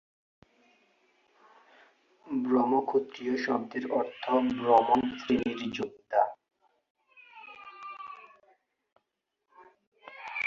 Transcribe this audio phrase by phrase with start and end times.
[2.27, 4.23] ব্রহ্মক্ষত্রিয় শব্দের অর্থ
[4.57, 6.23] ব্রাহ্মণ শ্রেণীর যোদ্ধা।